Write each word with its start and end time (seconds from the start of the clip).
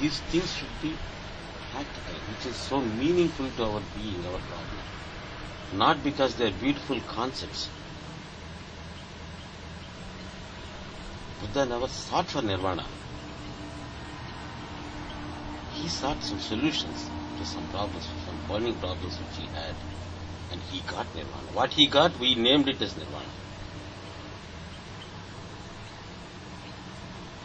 these 0.00 0.20
things 0.20 0.54
should 0.54 0.80
be 0.82 0.94
practical, 1.72 2.14
which 2.30 2.46
is 2.46 2.56
so 2.56 2.80
meaningful 2.80 3.50
to 3.50 3.64
our 3.64 3.82
being, 3.96 4.24
our 4.26 4.38
problem. 4.38 4.82
Not 5.72 6.02
because 6.02 6.36
they 6.36 6.46
are 6.46 6.52
beautiful 6.52 7.00
concepts. 7.00 7.68
Buddha 11.40 11.66
never 11.66 11.88
sought 11.88 12.26
for 12.26 12.42
nirvana. 12.42 12.86
He 15.72 15.88
sought 15.88 16.22
some 16.22 16.40
solutions 16.40 17.08
to 17.38 17.44
some 17.44 17.66
problems, 17.68 18.08
some 18.26 18.38
burning 18.48 18.74
problems 18.74 19.18
which 19.18 19.36
he 19.38 19.46
had. 19.54 19.74
And 20.50 20.60
he 20.62 20.80
got 20.80 21.06
nirvana. 21.14 21.52
What 21.52 21.72
he 21.72 21.86
got, 21.86 22.18
we 22.18 22.34
named 22.34 22.68
it 22.68 22.80
as 22.82 22.96
nirvana. 22.96 23.28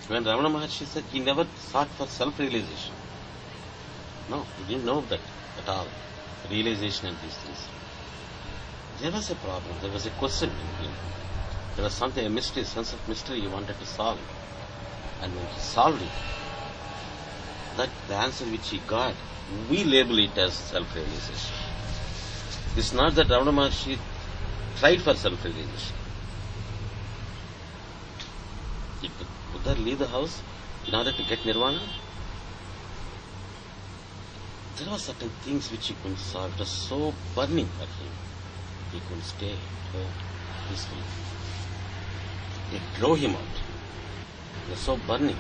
When 0.08 0.26
Ramana 0.26 0.52
Maharshi 0.52 0.86
said 0.86 1.06
he 1.06 1.20
never 1.20 1.48
sought 1.58 1.88
for 1.90 2.08
self-realization. 2.08 2.94
No, 4.30 4.46
he 4.58 4.74
didn't 4.74 4.86
know 4.86 5.02
that 5.02 5.22
at 5.58 5.70
all. 5.70 5.88
Realization 6.50 7.08
and 7.08 7.18
these 7.24 7.38
things. 7.38 7.68
There 9.00 9.12
was 9.12 9.30
a 9.30 9.36
problem, 9.36 9.76
there 9.82 9.92
was 9.92 10.06
a 10.06 10.10
question 10.12 10.50
in 10.50 10.86
him. 10.86 10.94
There 11.76 11.84
was 11.84 11.94
something, 11.94 12.26
a 12.26 12.30
mystery, 12.30 12.64
sense 12.66 12.94
of 12.94 13.08
mystery 13.08 13.42
he 13.42 13.48
wanted 13.48 13.80
to 13.80 13.86
solve. 13.86 14.20
And 15.22 15.34
when 15.36 15.46
he 15.48 15.60
solved 15.60 16.02
it, 16.02 16.10
that 17.78 17.90
the 18.08 18.16
answer 18.16 18.46
which 18.46 18.70
he 18.70 18.80
got, 18.80 19.16
we 19.70 19.84
label 19.84 20.20
it 20.20 20.38
as 20.38 20.54
self-realization. 20.54 21.56
It's 22.76 22.94
not 22.94 23.16
that 23.16 23.28
Ramana 23.28 23.54
Maharshi 23.54 23.98
tried 24.78 25.02
for 25.02 25.14
self-realization. 25.14 25.96
Leave 29.84 30.00
the 30.00 30.08
house 30.08 30.42
in 30.88 30.96
order 30.96 31.12
to 31.12 31.24
get 31.24 31.46
nirvana? 31.46 31.82
There 34.78 34.92
were 34.92 34.98
certain 34.98 35.30
things 35.44 35.72
which 35.72 35.88
he 35.88 35.96
couldn't 36.02 36.18
solve. 36.18 36.54
It 36.54 36.60
was 36.60 36.70
so 36.70 37.14
burning 37.36 37.68
for 37.78 37.86
him. 37.86 38.12
He 38.92 39.00
couldn't 39.02 39.24
stay 39.24 39.54
at 39.54 39.96
home 39.96 40.12
peacefully. 40.70 41.02
It 42.74 42.82
drove 42.98 43.20
him 43.20 43.36
out. 43.36 43.56
It 44.66 44.72
was 44.72 44.80
so 44.80 44.98
burning. 44.98 45.38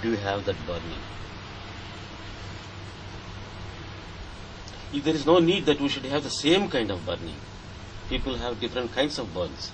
Do 0.00 0.10
you 0.10 0.16
have 0.16 0.44
that 0.44 0.56
burning? 0.66 1.02
If 4.92 5.04
there 5.04 5.14
is 5.14 5.26
no 5.26 5.38
need 5.38 5.66
that 5.66 5.80
we 5.80 5.88
should 5.88 6.04
have 6.04 6.22
the 6.22 6.30
same 6.30 6.68
kind 6.70 6.90
of 6.90 7.04
burning. 7.04 7.34
People 8.08 8.36
have 8.36 8.60
different 8.60 8.92
kinds 8.92 9.18
of 9.18 9.34
burns. 9.34 9.70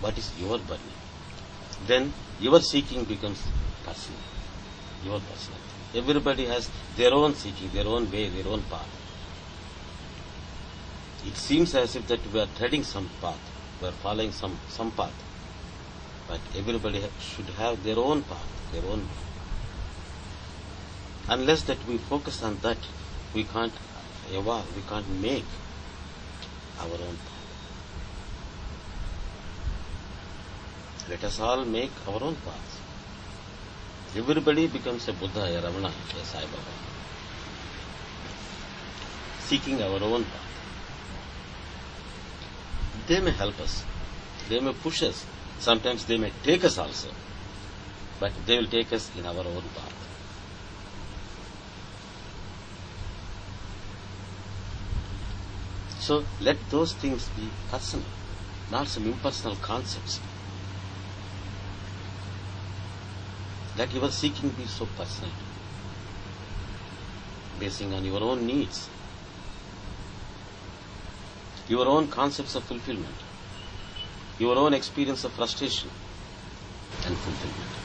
What 0.00 0.18
is 0.18 0.32
your 0.38 0.58
burning? 0.58 0.99
Then 1.90 2.12
your 2.38 2.60
seeking 2.60 3.02
becomes 3.02 3.42
personal. 3.84 4.20
Your 5.04 5.18
personal. 5.18 5.58
Everybody 5.92 6.46
has 6.46 6.70
their 6.96 7.12
own 7.12 7.34
seeking, 7.34 7.68
their 7.70 7.88
own 7.88 8.08
way, 8.12 8.28
their 8.28 8.46
own 8.46 8.62
path. 8.62 8.86
It 11.26 11.36
seems 11.36 11.74
as 11.74 11.96
if 11.96 12.06
that 12.06 12.20
we 12.32 12.38
are 12.38 12.46
treading 12.56 12.84
some 12.84 13.10
path, 13.20 13.40
we 13.82 13.88
are 13.88 13.98
following 14.04 14.30
some, 14.30 14.56
some 14.68 14.92
path. 14.92 15.12
But 16.28 16.38
everybody 16.56 17.02
should 17.18 17.46
have 17.58 17.82
their 17.82 17.98
own 17.98 18.22
path, 18.22 18.70
their 18.72 18.84
own 18.84 19.00
way. 19.00 19.20
Unless 21.28 21.64
that 21.64 21.84
we 21.88 21.98
focus 21.98 22.40
on 22.44 22.58
that, 22.62 22.78
we 23.34 23.42
can't 23.42 23.74
evolve, 24.30 24.76
we 24.76 24.82
can't 24.82 25.08
make 25.20 25.44
our 26.78 26.92
own 27.08 27.16
path. 27.26 27.39
Let 31.10 31.24
us 31.24 31.40
all 31.40 31.64
make 31.64 31.90
our 32.06 32.22
own 32.22 32.36
paths. 32.36 32.78
Everybody 34.16 34.68
becomes 34.68 35.08
a 35.08 35.12
Buddha, 35.12 35.42
a 35.42 35.60
Ramana, 35.60 35.90
a 35.90 36.24
Sai 36.24 36.42
Baba. 36.42 36.72
Seeking 39.40 39.82
our 39.82 40.00
own 40.00 40.22
path. 40.22 40.50
They 43.08 43.18
may 43.18 43.32
help 43.32 43.58
us. 43.58 43.84
They 44.48 44.60
may 44.60 44.72
push 44.72 45.02
us. 45.02 45.26
Sometimes 45.58 46.04
they 46.04 46.16
may 46.16 46.30
take 46.44 46.62
us 46.62 46.78
also. 46.78 47.08
But 48.20 48.32
they 48.46 48.58
will 48.58 48.68
take 48.68 48.92
us 48.92 49.10
in 49.18 49.26
our 49.26 49.44
own 49.44 49.64
path. 49.74 49.96
So 55.98 56.24
let 56.40 56.56
those 56.70 56.94
things 56.94 57.28
be 57.30 57.48
personal, 57.68 58.06
not 58.70 58.86
some 58.86 59.06
impersonal 59.06 59.56
concepts. 59.56 60.20
Let 63.80 63.94
your 63.94 64.10
seeking 64.10 64.50
be 64.50 64.66
so 64.66 64.84
personal, 64.84 65.32
basing 67.58 67.94
on 67.94 68.04
your 68.04 68.22
own 68.22 68.44
needs, 68.44 68.90
your 71.66 71.86
own 71.88 72.08
concepts 72.08 72.54
of 72.56 72.64
fulfillment, 72.64 73.16
your 74.38 74.54
own 74.58 74.74
experience 74.74 75.24
of 75.24 75.32
frustration 75.32 75.88
and 77.06 77.16
fulfillment. 77.16 77.79